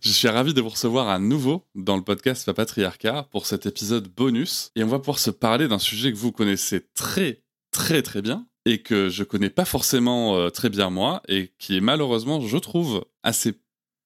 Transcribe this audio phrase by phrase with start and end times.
[0.00, 4.06] Je suis ravi de vous recevoir à nouveau dans le podcast Papatriarcat pour cet épisode
[4.06, 4.70] bonus.
[4.76, 8.46] Et on va pouvoir se parler d'un sujet que vous connaissez très, très, très bien
[8.64, 12.58] et que je connais pas forcément euh, très bien moi et qui est malheureusement, je
[12.58, 13.54] trouve, assez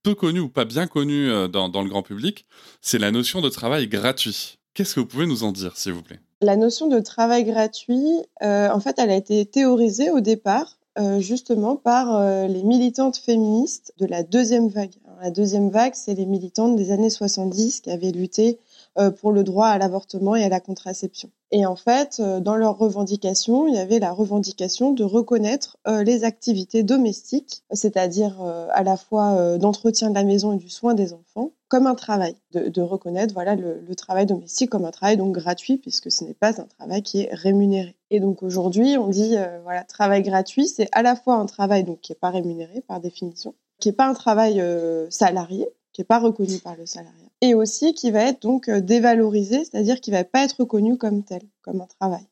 [0.02, 2.46] peu connu ou pas bien connu euh, dans, le grand public.
[2.80, 4.60] C'est la notion de travail gratuit.
[4.72, 6.20] Qu'est-ce que vous pouvez nous en dire, s'il vous plaît?
[6.40, 10.78] La notion de travail gratuit, euh, en fait, elle a été théorisée au départ
[11.18, 14.94] justement par les militantes féministes de la deuxième vague.
[15.22, 18.58] La deuxième vague, c'est les militantes des années 70 qui avaient lutté
[18.98, 21.30] euh, pour le droit à l'avortement et à la contraception.
[21.50, 26.02] Et en fait, euh, dans leurs revendications, il y avait la revendication de reconnaître euh,
[26.02, 31.12] les activités domestiques, c'est-à-dire à la fois d'entretien de la maison et du soin des
[31.14, 35.78] enfants, comme un travail, de, reconnaître voilà le, travail domestique comme un travail donc gratuit
[35.78, 37.96] puisque ce n'est pas un travail qui est rémunéré.
[38.10, 42.02] Et donc aujourd'hui, on dit voilà travail gratuit, c'est à la fois un travail donc
[42.02, 46.06] qui est pas rémunéré par définition, qui n'est pas un travail euh, salarié, qui n'est
[46.06, 50.10] pas reconnu par le salariat, et aussi qui va être donc euh, dévalorisé, c'est-à-dire qui
[50.10, 52.26] va pas être reconnu comme tel, comme un travail,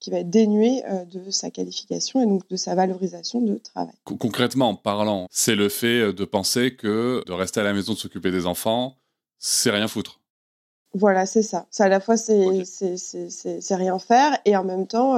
[0.00, 3.94] qui va être dénué euh, de sa qualification et donc de sa valorisation de travail.
[4.04, 8.30] Concrètement parlant, c'est le fait de penser que de rester à la maison, de s'occuper
[8.30, 8.96] des enfants,
[9.38, 10.20] c'est rien foutre.
[10.94, 11.66] Voilà, c'est ça.
[11.70, 15.16] C'est à la fois c'est c'est rien faire et en même temps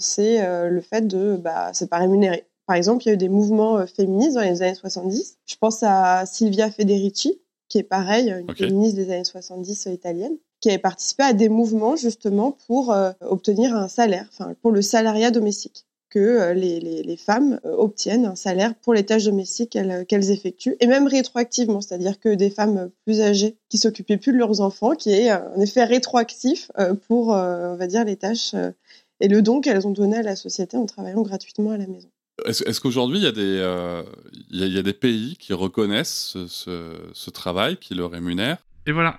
[0.00, 2.48] c'est le fait de bah c'est pas rémunéré.
[2.68, 5.38] Par exemple, il y a eu des mouvements euh, féministes dans les années 70.
[5.46, 10.36] Je pense à Silvia Federici, qui est pareil, une féministe des années 70 euh, italienne,
[10.60, 14.82] qui avait participé à des mouvements justement pour euh, obtenir un salaire, enfin pour le
[14.82, 20.86] salariat domestique, que les, femmes obtiennent un salaire pour les tâches domestiques qu'elles effectuent, et
[20.86, 25.10] même rétroactivement, c'est-à-dire que des femmes plus âgées qui s'occupaient plus de leurs enfants, qui
[25.10, 26.70] est un effet rétroactif
[27.08, 28.54] pour, on va dire, les tâches
[29.20, 32.08] et le don qu'elles ont donné à la société en travaillant gratuitement à la maison.
[32.46, 34.02] Est-ce qu'aujourd'hui, il, euh,
[34.50, 38.58] y, a des pays qui reconnaissent ce, travail, qui le rémunèrent?
[38.86, 39.18] Et voilà,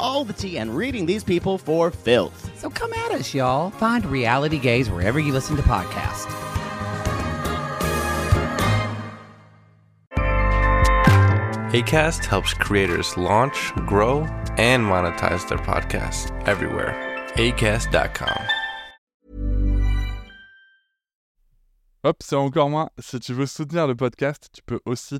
[0.01, 2.51] all the tea and reading these people for filth.
[2.57, 3.69] so come at us, y'all.
[3.69, 6.27] Find Reality Gaze wherever you listen to podcasts.
[11.71, 14.23] ACAST helps creators launch, grow,
[14.57, 16.93] and monetize their podcasts everywhere.
[17.35, 18.45] ACAST.com.
[22.03, 22.89] Hop, c'est encore moins.
[22.99, 25.19] Si tu veux soutenir le podcast, tu peux aussi